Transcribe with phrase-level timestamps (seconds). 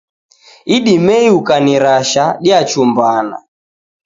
[0.75, 3.37] Idimei ukanirasha, diachumbana.